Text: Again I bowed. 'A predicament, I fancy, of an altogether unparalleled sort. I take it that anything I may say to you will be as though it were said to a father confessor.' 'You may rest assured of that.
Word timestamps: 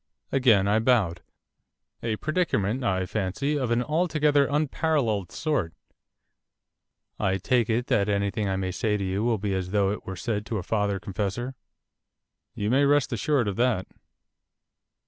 Again 0.31 0.67
I 0.67 0.79
bowed. 0.79 1.21
'A 2.01 2.15
predicament, 2.15 2.83
I 2.83 3.05
fancy, 3.05 3.55
of 3.55 3.69
an 3.69 3.83
altogether 3.83 4.47
unparalleled 4.49 5.31
sort. 5.31 5.75
I 7.19 7.37
take 7.37 7.69
it 7.69 7.85
that 7.85 8.09
anything 8.09 8.49
I 8.49 8.55
may 8.55 8.71
say 8.71 8.97
to 8.97 9.03
you 9.03 9.23
will 9.23 9.37
be 9.37 9.53
as 9.53 9.69
though 9.69 9.91
it 9.91 10.03
were 10.07 10.15
said 10.15 10.43
to 10.47 10.57
a 10.57 10.63
father 10.63 10.99
confessor.' 10.99 11.53
'You 12.55 12.71
may 12.71 12.83
rest 12.83 13.13
assured 13.13 13.47
of 13.47 13.57
that. 13.57 13.85